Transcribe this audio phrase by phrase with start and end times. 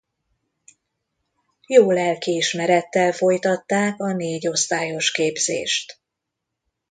[1.67, 5.99] Jó lelkiismerettel folytatták a négyosztályos képzést.